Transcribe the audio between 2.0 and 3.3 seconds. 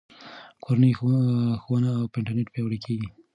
په انټرنیټ پیاوړې کیږي.